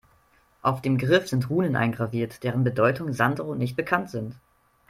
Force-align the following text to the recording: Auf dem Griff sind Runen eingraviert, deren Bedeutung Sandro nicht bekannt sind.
Auf 0.63 0.81
dem 0.81 0.97
Griff 0.97 1.29
sind 1.29 1.51
Runen 1.51 1.75
eingraviert, 1.75 2.41
deren 2.41 2.63
Bedeutung 2.63 3.13
Sandro 3.13 3.53
nicht 3.53 3.75
bekannt 3.75 4.09
sind. 4.09 4.33